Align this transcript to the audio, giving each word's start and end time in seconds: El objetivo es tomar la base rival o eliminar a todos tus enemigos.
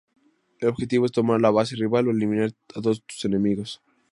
El 0.59 0.69
objetivo 0.69 1.05
es 1.05 1.11
tomar 1.11 1.39
la 1.41 1.51
base 1.51 1.75
rival 1.75 2.07
o 2.07 2.09
eliminar 2.11 2.51
a 2.73 2.81
todos 2.81 3.03
tus 3.03 3.23
enemigos. 3.25 3.83